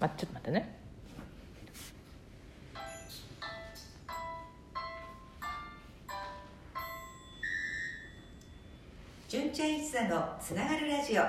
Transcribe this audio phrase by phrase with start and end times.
[0.00, 0.80] まちょっと待ってね。
[9.28, 11.22] 純ちゃん一座のつながるラジオ。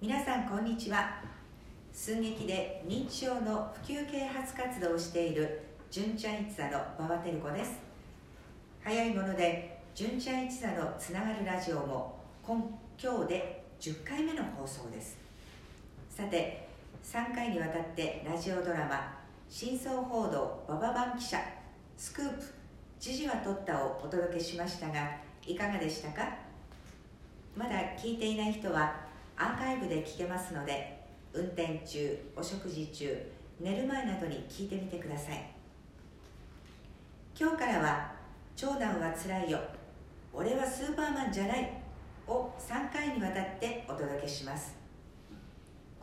[0.00, 1.20] 皆さんこんにちは。
[1.92, 7.72] 寸劇で認知症の普及啓発活動をしている純ちゃん一座の馬場照子です。
[8.82, 12.64] 早いもので純ちゃん一座のつながるラジオも今
[12.98, 15.25] 今日で10回目の放送です。
[16.16, 16.66] さて
[17.04, 19.18] 3回にわたってラジオドラマ
[19.50, 21.38] 「真相報道馬場番記者
[21.98, 22.44] スクープ
[22.98, 26.26] 知事は取った」をお届けしましたがいかがでしたか？
[27.54, 28.96] まだ聞いていない人は
[29.36, 35.52] アーカイブで聞けますので運転中お食事中寝る前などに聞いてみてください。
[37.38, 38.10] 今日からは
[38.56, 39.58] 「長男はつらいよ
[40.32, 41.70] 俺はスーパーマンじゃない」
[42.26, 44.85] を3回にわたってお届けします。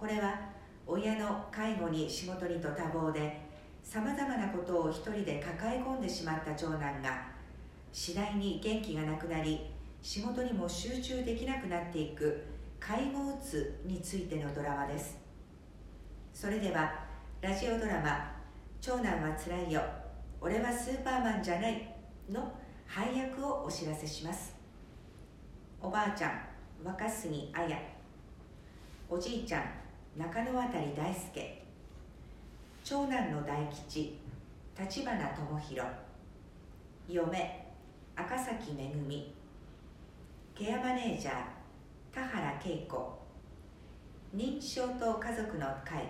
[0.03, 0.38] これは
[0.85, 3.39] 親の介護に仕事にと多忙で
[3.82, 7.27] さまざまなことを一人で抱え込んでしまった長男が
[7.93, 9.62] 次第に元気がなくなり
[10.01, 12.43] 仕事にも集中できなくなっていく
[12.81, 15.18] 介護うつについてのドラマです。
[16.34, 17.05] それでは
[17.40, 18.29] ラジオドラマ
[18.81, 19.81] 「長男はつらいよ
[20.41, 21.96] 俺はスーパーマンじゃない」
[22.29, 22.51] の
[22.85, 24.54] 配役をお知らせします。
[25.81, 26.31] おばあちゃん
[26.84, 27.77] 若杉綾。
[29.09, 29.82] おじいちゃん
[30.15, 30.53] 中野渡
[30.95, 31.63] 大輔。
[32.83, 34.19] 長男の大吉
[34.79, 35.87] 立花智弘
[37.09, 37.73] 嫁
[38.15, 39.34] 赤崎めぐみ。
[40.53, 41.34] ケアマネージャー
[42.13, 43.19] 田原恵子。
[44.35, 46.03] 認知症と家族の会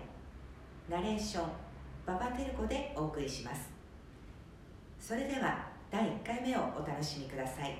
[0.89, 1.45] ナレーション
[2.05, 3.69] 馬場照子でお送りします。
[4.99, 7.77] それでは第1回目をお楽しみください。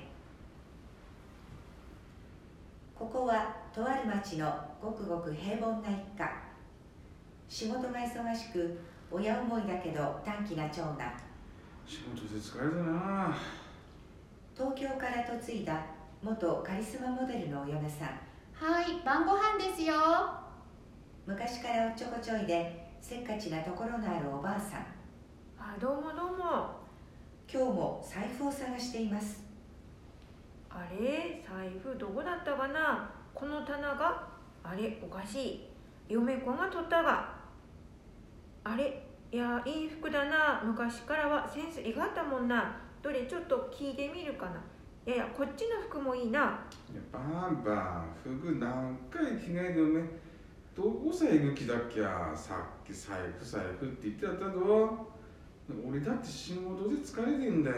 [2.94, 6.30] ここはとある町のごくごく平凡な一家。
[7.48, 8.78] 仕事が忙しく
[9.10, 11.12] 親思いだけど短気な長男。
[11.84, 13.36] 仕事で疲れたな。
[14.56, 15.84] 東京から嫁いだ
[16.22, 18.08] 元カリスマモデルのお嫁さん。
[18.54, 19.94] はい、晩ご飯ですよ。
[21.26, 24.80] 昔からおっちょこちょいでせっかちなところのあるおばあさん。
[25.58, 26.76] あどうもどうも。
[27.52, 29.42] 今日も財布を探しています。
[30.70, 31.44] あれ？
[31.44, 33.10] 財布どこだったかな？
[33.34, 34.28] この棚が
[34.62, 35.68] あれおかしい
[36.08, 37.34] 嫁子が取ったが
[38.62, 39.02] あれ
[39.32, 42.80] いやいい服だな昔からはセンスいがったもんな。
[43.02, 44.52] どれちょっと聞いてみるかな。
[45.06, 46.40] いやいやこっちの服もいいな。
[46.90, 50.08] いやバーバー服何回着替えてもね。
[50.74, 55.06] どこさえ行く気だっけやさっき財布財布って言ってやったぞ。
[55.86, 57.76] 俺だって仕事で疲れてんだよ。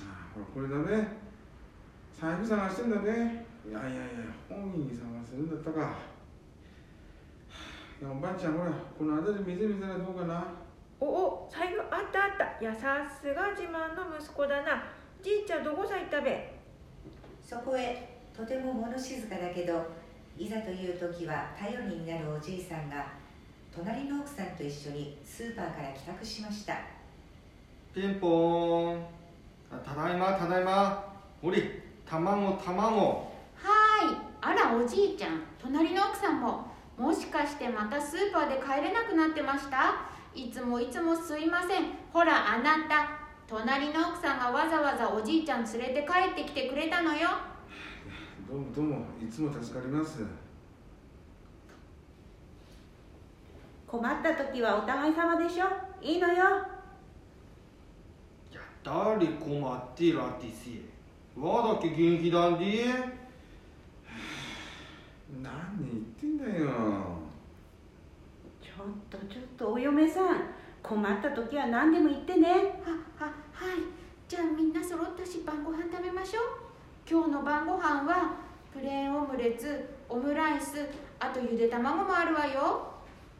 [0.00, 1.08] あほらこれだね。
[2.20, 3.45] 財布探してんだね。
[3.68, 4.00] いやいやいや
[4.48, 5.98] 本人に探せるんだったか。
[8.00, 10.46] いやおばあちゃんほらこの辺り見てみたらどうかな。
[11.00, 12.60] おお財布あったあった。
[12.60, 14.84] いやさすが自慢の息子だな。
[15.22, 16.54] じいちゃんどこさ行ったべ。
[17.42, 19.86] そこへとても物静かだけど
[20.38, 23.06] いざという時は頼りになるおじいさんが
[23.74, 26.76] 隣の奥さんと一緒にスーパーから帰宅しました。
[27.94, 29.04] ピンポーン。
[29.72, 31.04] あただいまただいま。
[31.42, 33.35] おり卵卵。
[34.46, 35.42] あら、おじいちゃん。
[35.60, 36.68] 隣の奥さんも。
[36.96, 40.06] もしかしてまたスーパーで帰れなくなってました？
[40.36, 41.86] いつもいつもすいません。
[42.12, 43.10] ほら、あなた。
[43.48, 47.28] 隣の奥さんがわざわざおじいちゃん連れて帰ってきてくれたのよ。
[48.48, 50.24] どうもどうもいつも助かります
[53.88, 55.66] 困った時はお互い様でしょ？
[56.00, 56.34] いいのよ
[58.52, 60.70] いや誰困ってるってせ
[61.40, 63.25] わだけ元気だんで？
[65.42, 66.70] 何言ってんだよ
[68.62, 70.40] ちょっとちょっとお嫁さん
[70.82, 72.80] 困った時は何でも言ってね
[73.18, 73.78] あ、あ、はい。
[74.28, 76.44] じゃあみんな揃ったし晩ご飯食べましょう。
[77.08, 78.36] 今日の晩ご飯は
[78.72, 80.88] プレーンオムレツ、オムライス、
[81.18, 82.92] あとゆで卵もあるわよ。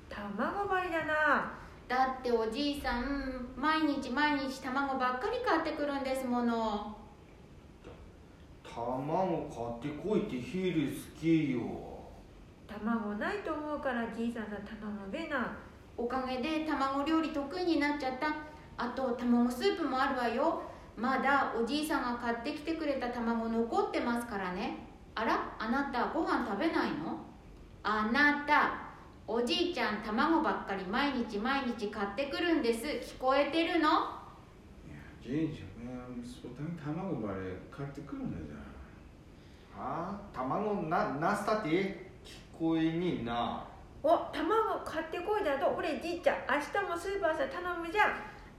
[0.08, 1.52] 卵張りだな
[1.88, 6.96] だっておじいさん毎日毎日卵ばっかり買ってくるんですもの
[8.76, 9.48] 卵
[9.80, 11.60] 買ってこいってヒール好きよ。
[12.68, 15.56] 卵ないと思うからじいさんが頼むべな
[15.96, 18.26] おかげで卵料理得意になっちゃった。
[18.76, 20.60] あと卵スープもあるわよ。
[20.94, 24.76] まだおじいさんが買ってきてくれた卵残ってますからね。
[25.14, 27.18] あらあなたご飯食べないの？
[27.82, 28.74] あなた
[29.26, 32.84] おじいちゃん卵ばっかり毎日毎日買ってくるんです。
[32.84, 33.88] 聞こえてるの？
[33.88, 38.65] いやじいちゃんねそたに卵ばれ買ってくるんだじゃ
[39.78, 41.68] あ卵ななしたって？
[42.24, 43.64] 聞こえにいな。
[44.02, 48.12] お卵買ってこいだとほれじいちゃん明日もスーパーさ頼むじゃん。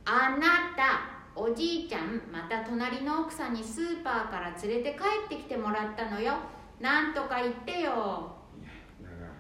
[0.06, 6.34] あなたおじいちゃんまた隣の奥さんにスーパーから連れて帰ってきてもらったのよ。
[6.80, 8.36] なんとか言ってよ。
[9.02, 9.31] だから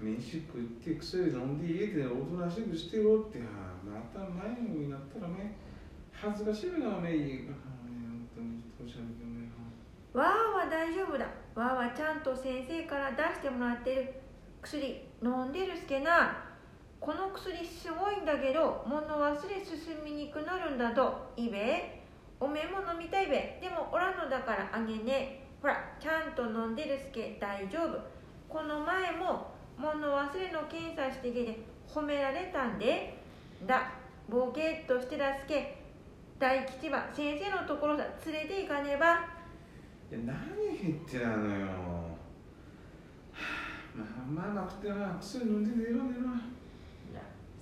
[0.00, 3.38] 飯食って薬飲んで家でおとなしくしてろって。
[3.38, 5.56] また迷子になったらね
[6.12, 7.48] 恥ずかしいなおめえ。
[7.48, 9.39] 本当にどうしようもね
[10.12, 11.24] わーは大丈夫だ。
[11.54, 14.12] わーはちゃんと先生から出してもらってる。
[14.60, 16.44] 薬飲んでるすけな。
[16.98, 21.32] この薬すごいんだけど物忘れ進みにくなるんだと。
[21.36, 22.02] いべ。
[22.40, 23.58] おめえも飲みたいべ。
[23.62, 25.46] でもおらんのだからあげね。
[25.62, 27.38] ほらちゃんと飲んでるすけ。
[27.40, 27.98] 大丈夫。
[28.48, 31.58] この前も物忘れの検査してけで
[31.88, 33.16] 褒められたんで。
[33.64, 33.92] だ。
[34.28, 35.78] ボケっとしてだすけ。
[36.40, 39.39] 大吉は先生のところさ連れて行かねば。
[40.10, 40.36] いや何
[40.82, 41.66] 言ってなのよ。
[43.94, 47.20] まあまあなくてな薬飲んで寝ろ寝ろいや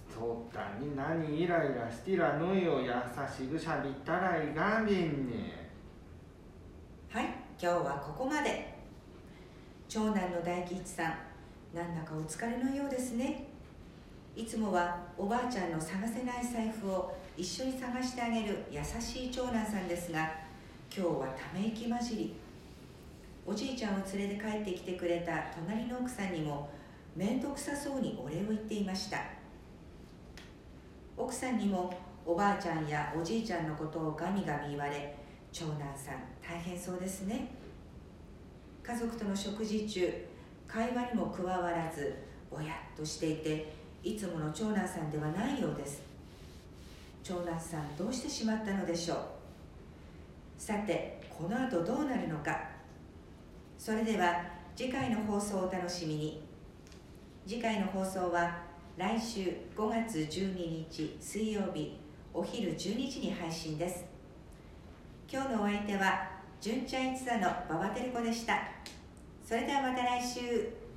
[0.08, 2.80] そうかに何イライラしてらのよ。
[2.80, 2.90] 優
[3.30, 5.68] しくしゃべったらいがべんね
[7.10, 7.26] はい
[7.60, 8.78] 今日はここまで。
[9.88, 11.14] 長男の大吉さん
[11.74, 13.46] なんだかお疲れのようですね。
[14.36, 20.47] いつもはおばあちゃんの探せない財布を一緒に探してあげる優しい長男さんですが
[20.94, 22.34] 今日はため息混じり。
[23.46, 26.68] おじいちゃんを連れて帰ってきてくれた隣の奥さんにも
[27.16, 29.18] 面倒くさそうにお礼を言っていました。
[31.16, 31.92] 奥さんにも
[32.26, 35.16] おばあちゃんやおじいちゃんのことをガミガミ言われ
[35.50, 36.14] 長男さん
[36.46, 37.48] 大変そうですね。
[38.82, 40.26] 家族との食事中
[40.66, 42.14] 会話にも加わらず
[42.50, 46.02] ぼやっとしていていつもの長男さんではないようです。
[47.22, 49.18] 長男さんどうしてしまったのでしょう。
[50.58, 52.58] さてこの後どうなるのか。
[53.78, 54.44] それでは
[54.74, 56.42] 次回の放送をお楽しみに。
[57.46, 58.58] 次回の放送は
[58.96, 61.96] 来週5月12日水曜日
[62.34, 64.04] お昼12時に配信です。
[65.32, 66.28] 今日のお相手は
[66.60, 68.58] 純ちゃん一座の馬場照子でした。
[69.44, 70.87] それではまた来週。